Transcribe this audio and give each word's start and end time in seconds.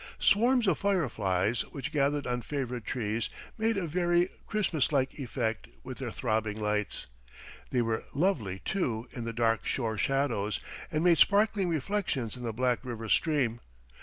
Swarms 0.17 0.65
of 0.65 0.79
fireflies, 0.79 1.61
which 1.73 1.91
gathered 1.91 2.25
on 2.25 2.41
favourite 2.41 2.85
trees, 2.87 3.29
made 3.59 3.77
a 3.77 3.85
very 3.85 4.29
Christmas 4.47 4.91
like 4.91 5.19
effect 5.19 5.67
with 5.83 5.99
their 5.99 6.09
throbbing 6.11 6.59
lights. 6.59 7.05
They 7.69 7.83
were 7.83 8.05
lovely, 8.11 8.63
too, 8.65 9.07
in 9.11 9.25
the 9.25 9.31
dark 9.33 9.63
shore 9.67 9.99
shadows, 9.99 10.59
and 10.91 11.03
made 11.03 11.19
sparkling 11.19 11.69
reflections 11.69 12.35
in 12.35 12.41
the 12.41 12.51
black 12.51 12.79
river 12.83 13.09
stream. 13.09 13.59